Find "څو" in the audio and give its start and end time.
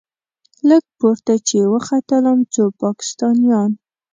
2.53-2.63